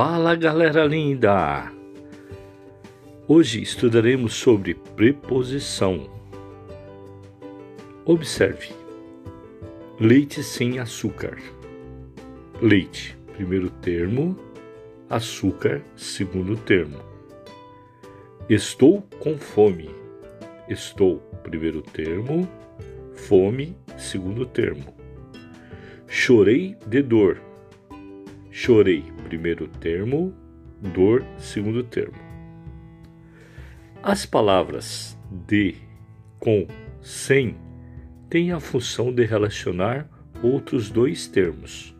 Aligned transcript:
Fala 0.00 0.36
galera 0.36 0.84
linda! 0.84 1.72
Hoje 3.26 3.60
estudaremos 3.60 4.32
sobre 4.32 4.74
preposição. 4.94 6.08
Observe: 8.04 8.68
leite 9.98 10.40
sem 10.40 10.78
açúcar. 10.78 11.36
Leite, 12.62 13.18
primeiro 13.36 13.70
termo, 13.70 14.38
açúcar, 15.10 15.82
segundo 15.96 16.56
termo. 16.56 17.00
Estou 18.48 19.02
com 19.18 19.36
fome. 19.36 19.90
Estou, 20.68 21.18
primeiro 21.42 21.82
termo, 21.82 22.48
fome, 23.16 23.76
segundo 23.96 24.46
termo. 24.46 24.94
Chorei 26.06 26.76
de 26.86 27.02
dor. 27.02 27.47
Chorei, 28.60 29.04
primeiro 29.22 29.68
termo, 29.68 30.34
dor, 30.92 31.24
segundo 31.38 31.84
termo. 31.84 32.18
As 34.02 34.26
palavras 34.26 35.16
de, 35.46 35.76
com, 36.40 36.66
sem 37.00 37.56
têm 38.28 38.50
a 38.50 38.58
função 38.58 39.14
de 39.14 39.24
relacionar 39.24 40.10
outros 40.42 40.90
dois 40.90 41.28
termos. 41.28 41.96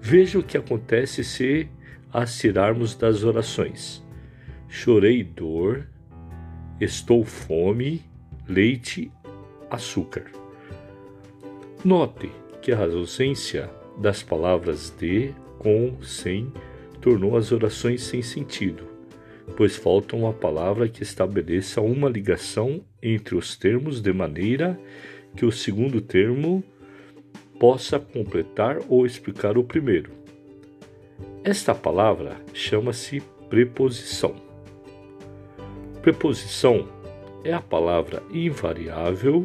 Veja 0.00 0.38
o 0.38 0.42
que 0.42 0.56
acontece 0.56 1.22
se 1.22 1.68
as 2.10 2.38
tirarmos 2.38 2.94
das 2.94 3.22
orações. 3.22 4.02
Chorei 4.70 5.22
dor, 5.22 5.86
estou 6.80 7.22
fome, 7.22 8.02
leite, 8.48 9.12
açúcar. 9.70 10.24
Note 11.84 12.32
que 12.62 12.72
a 12.72 12.82
ausência 12.82 13.70
das 13.98 14.22
palavras 14.22 14.88
de, 14.88 15.34
com, 15.66 16.00
sem, 16.00 16.52
tornou 17.00 17.36
as 17.36 17.50
orações 17.50 18.00
sem 18.00 18.22
sentido, 18.22 18.84
pois 19.56 19.74
falta 19.74 20.14
uma 20.14 20.32
palavra 20.32 20.88
que 20.88 21.02
estabeleça 21.02 21.80
uma 21.80 22.08
ligação 22.08 22.84
entre 23.02 23.34
os 23.34 23.56
termos 23.56 24.00
de 24.00 24.12
maneira 24.12 24.78
que 25.36 25.44
o 25.44 25.50
segundo 25.50 26.00
termo 26.00 26.62
possa 27.58 27.98
completar 27.98 28.78
ou 28.88 29.04
explicar 29.04 29.58
o 29.58 29.64
primeiro. 29.64 30.12
Esta 31.42 31.74
palavra 31.74 32.36
chama-se 32.54 33.20
preposição. 33.50 34.36
Preposição 36.00 36.86
é 37.42 37.52
a 37.52 37.60
palavra 37.60 38.22
invariável 38.32 39.44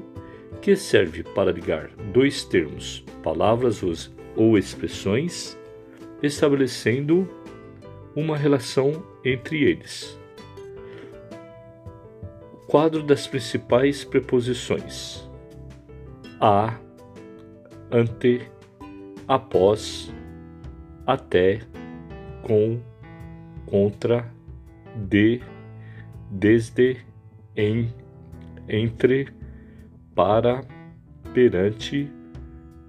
que 0.61 0.75
serve 0.75 1.23
para 1.23 1.51
ligar 1.51 1.89
dois 2.13 2.43
termos, 2.43 3.03
palavras 3.23 3.81
ou 4.35 4.55
expressões 4.55 5.59
estabelecendo 6.21 7.27
uma 8.15 8.37
relação 8.37 9.03
entre 9.23 9.63
eles. 9.63 10.19
Quadro 12.67 13.03
das 13.03 13.27
principais 13.27 14.03
preposições: 14.03 15.29
a, 16.39 16.77
ante, 17.91 18.41
após, 19.27 20.13
até, 21.05 21.59
com, 22.41 22.79
contra, 23.65 24.31
de, 24.95 25.41
desde, 26.29 26.97
em, 27.55 27.93
entre, 28.67 29.27
para, 30.15 30.63
perante, 31.33 32.09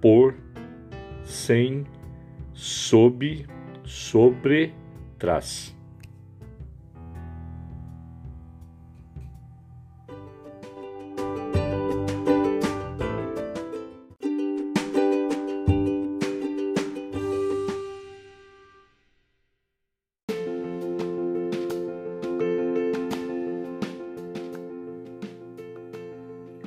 por, 0.01 0.35
sem, 1.23 1.85
sob, 2.53 3.45
sobre, 3.83 4.73
trás. 5.17 5.75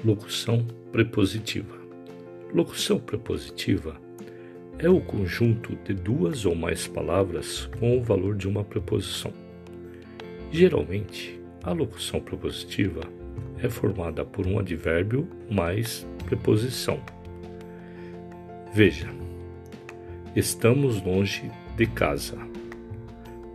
Locução 0.04 0.64
prepositiva. 0.92 1.74
Locução 2.54 3.00
prepositiva 3.00 4.05
é 4.78 4.88
o 4.88 5.00
conjunto 5.00 5.74
de 5.84 5.94
duas 5.94 6.44
ou 6.44 6.54
mais 6.54 6.86
palavras 6.86 7.66
com 7.78 7.98
o 7.98 8.02
valor 8.02 8.36
de 8.36 8.46
uma 8.46 8.62
preposição. 8.62 9.32
Geralmente, 10.52 11.40
a 11.62 11.72
locução 11.72 12.20
prepositiva 12.20 13.00
é 13.62 13.68
formada 13.68 14.24
por 14.24 14.46
um 14.46 14.58
advérbio 14.58 15.26
mais 15.50 16.06
preposição. 16.26 17.00
Veja: 18.72 19.08
estamos 20.34 21.02
longe 21.02 21.50
de 21.76 21.86
casa. 21.86 22.36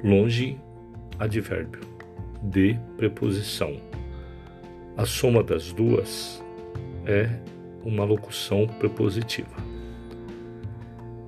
Longe, 0.04 0.58
advérbio, 1.20 1.82
de 2.42 2.76
preposição. 2.98 3.80
A 4.98 5.06
soma 5.06 5.44
das 5.44 5.72
duas 5.72 6.44
é 7.06 7.30
uma 7.84 8.04
locução 8.04 8.66
prepositiva. 8.68 9.71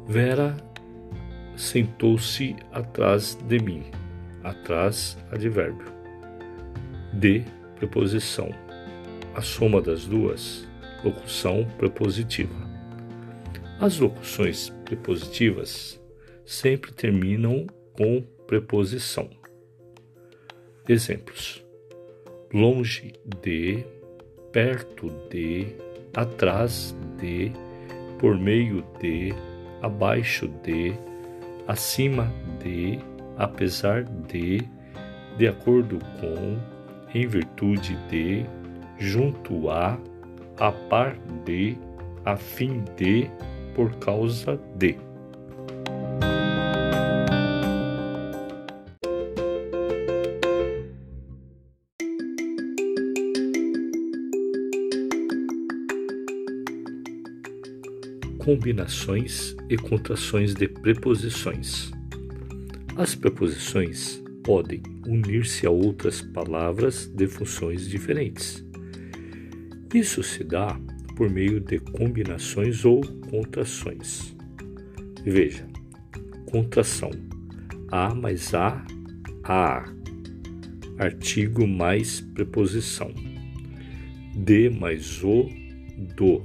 Vera 0.07 0.57
sentou-se 1.55 2.55
atrás 2.71 3.35
de 3.35 3.59
mim. 3.59 3.83
Atrás, 4.43 5.17
advérbio. 5.31 5.85
De, 7.13 7.45
preposição. 7.77 8.49
A 9.33 9.41
soma 9.41 9.81
das 9.81 10.05
duas, 10.05 10.67
locução 11.03 11.65
prepositiva. 11.77 12.53
As 13.79 13.99
locuções 13.99 14.69
prepositivas 14.85 15.99
sempre 16.45 16.91
terminam 16.91 17.65
com 17.93 18.21
preposição. 18.45 19.29
Exemplos: 20.87 21.63
longe 22.53 23.13
de, 23.41 23.83
perto 24.51 25.09
de, 25.29 25.67
atrás 26.13 26.95
de, 27.19 27.51
por 28.19 28.37
meio 28.37 28.83
de, 28.99 29.33
abaixo 29.83 30.47
de, 30.63 30.94
acima 31.67 32.31
de, 32.63 32.99
apesar 33.38 34.03
de, 34.03 34.61
de 35.38 35.47
acordo 35.47 35.99
com, 36.19 36.57
em 37.13 37.27
virtude 37.27 37.95
de, 38.09 38.45
junto 38.97 39.69
a, 39.69 39.99
a 40.59 40.71
par 40.71 41.16
de, 41.45 41.77
a 42.25 42.35
fim 42.35 42.83
de, 42.97 43.29
por 43.75 43.94
causa 43.97 44.59
de. 44.75 44.97
Combinações 58.43 59.55
e 59.69 59.77
contrações 59.77 60.53
de 60.53 60.67
preposições. 60.67 61.91
As 62.97 63.15
preposições 63.15 64.21
podem 64.43 64.83
unir-se 65.07 65.65
a 65.65 65.71
outras 65.71 66.21
palavras 66.21 67.07
de 67.07 67.25
funções 67.25 67.87
diferentes. 67.87 68.63
Isso 69.93 70.21
se 70.21 70.43
dá 70.43 70.77
por 71.15 71.29
meio 71.29 71.61
de 71.61 71.79
combinações 71.79 72.83
ou 72.83 73.01
contrações. 73.29 74.35
Veja: 75.23 75.65
contração 76.45 77.12
a 77.91 78.13
mais 78.13 78.53
a, 78.53 78.85
a, 79.45 79.85
artigo 81.00 81.65
mais 81.65 82.19
preposição, 82.19 83.13
de 84.35 84.69
mais 84.69 85.23
o, 85.23 85.47
do 86.18 86.44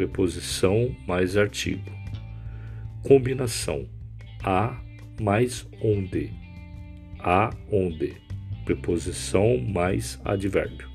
preposição 0.00 0.96
mais 1.06 1.36
artigo. 1.36 1.92
Combinação 3.02 3.86
a 4.42 4.80
mais 5.20 5.68
onde. 5.82 6.32
A 7.18 7.50
onde. 7.70 8.14
Preposição 8.64 9.58
mais 9.58 10.18
advérbio. 10.24 10.88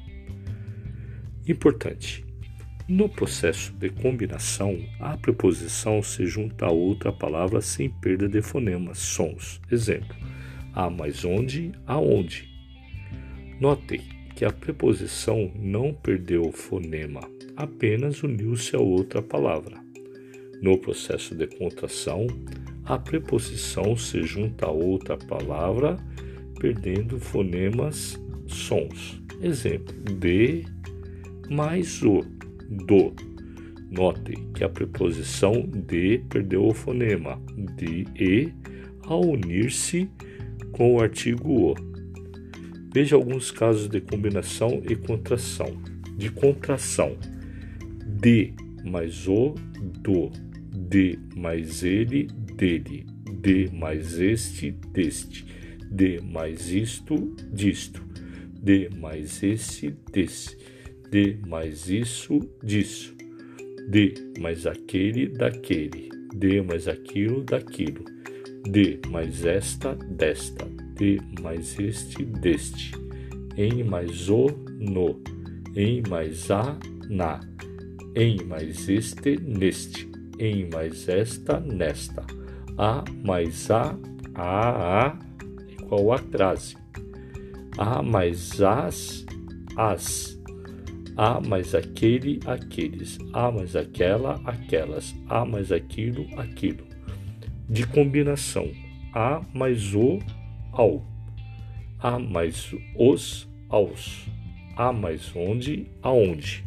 Importante. 1.48 2.26
No 2.88 3.08
processo 3.08 3.72
de 3.74 3.90
combinação, 3.90 4.80
a 5.00 5.16
preposição 5.18 6.02
se 6.02 6.26
junta 6.26 6.66
a 6.66 6.72
outra 6.72 7.12
palavra 7.12 7.62
sem 7.62 7.90
perda 7.90 8.28
de 8.28 8.42
fonemas, 8.42 8.98
sons. 8.98 9.62
Exemplo: 9.72 10.16
a 10.74 10.90
mais 10.90 11.24
onde, 11.24 11.72
aonde. 11.86 12.50
Note 13.60 14.15
que 14.36 14.44
a 14.44 14.52
preposição 14.52 15.50
não 15.56 15.94
perdeu 15.94 16.44
o 16.44 16.52
fonema 16.52 17.22
apenas 17.56 18.22
uniu-se 18.22 18.76
a 18.76 18.80
outra 18.80 19.22
palavra. 19.22 19.80
No 20.62 20.78
processo 20.78 21.34
de 21.36 21.48
contração, 21.48 22.28
a 22.84 23.00
preposição 23.00 23.96
se 23.96 24.24
junta 24.24 24.66
a 24.66 24.72
outra 24.72 25.18
palavra, 25.18 25.98
perdendo 26.60 27.20
fonemas, 27.20 28.20
sons. 28.46 29.22
Exemplo: 29.42 29.94
de 30.20 30.64
mais 31.50 32.02
o, 32.04 32.22
do. 32.70 33.14
Note 33.90 34.34
que 34.54 34.64
a 34.64 34.70
preposição 34.70 35.62
de 35.62 36.20
perdeu 36.30 36.68
o 36.68 36.74
fonema 36.74 37.42
de 37.78 38.06
e 38.20 38.54
ao 39.04 39.22
unir-se 39.26 40.10
com 40.72 40.96
o 40.96 41.02
artigo 41.02 41.72
o. 41.72 41.95
Veja 42.96 43.18
alguns 43.18 43.52
casos 43.52 43.90
de 43.90 44.00
combinação 44.00 44.82
e 44.90 44.96
contração. 44.96 45.68
De 46.16 46.32
contração: 46.32 47.18
de 48.22 48.54
mais 48.86 49.28
o, 49.28 49.54
do, 50.02 50.32
de 50.72 51.20
mais 51.36 51.84
ele, 51.84 52.28
dele, 52.56 53.06
de 53.42 53.70
mais 53.74 54.18
este, 54.18 54.72
deste, 54.94 55.46
de 55.92 56.22
mais 56.22 56.72
isto, 56.72 57.36
disto, 57.52 58.02
de 58.64 58.90
mais 58.98 59.44
esse, 59.44 59.94
desse, 60.14 60.58
de 61.12 61.38
mais 61.46 61.90
isso, 61.90 62.40
disso, 62.64 63.14
de 63.90 64.14
mais 64.40 64.66
aquele, 64.66 65.28
daquele, 65.28 66.08
de 66.34 66.62
mais 66.62 66.88
aquilo, 66.88 67.44
daquilo, 67.44 68.06
de 68.64 69.02
mais 69.10 69.44
esta, 69.44 69.96
desta, 69.96 70.66
de 70.96 71.20
mais 71.42 71.78
este, 71.80 72.24
deste, 72.26 72.94
em 73.58 73.84
mais 73.84 74.30
o, 74.30 74.48
no, 74.80 75.22
em 75.76 76.02
mais 76.10 76.50
a, 76.50 76.78
na, 77.10 77.40
em 78.16 78.38
mais 78.46 78.88
este, 78.88 79.38
neste, 79.38 80.10
em 80.40 80.70
mais 80.70 81.08
esta, 81.10 81.60
nesta, 81.60 82.26
a 82.78 83.04
mais 83.24 83.70
a, 83.70 83.98
a, 84.36 85.08
a, 85.08 85.20
igual 85.80 86.14
a 86.14 86.20
crase, 86.20 86.78
a 87.78 88.02
mais 88.02 88.62
as, 88.62 89.26
as, 89.76 90.40
a 91.18 91.40
mais 91.42 91.76
aquele, 91.76 92.40
aqueles, 92.46 93.18
a 93.34 93.52
mais 93.52 93.76
aquela, 93.76 94.42
aquelas, 94.46 95.14
a 95.30 95.46
mais 95.46 95.72
aquilo, 95.72 96.26
aquilo. 96.40 96.86
De 97.68 97.86
combinação, 97.88 98.70
a 99.14 99.42
mais 99.54 99.96
o, 99.96 100.20
ao, 100.76 101.02
a 102.00 102.20
mais 102.20 102.76
os, 102.98 103.50
aos, 103.70 104.28
a 104.76 104.92
mais 104.92 105.34
onde, 105.36 105.88
aonde 106.02 106.64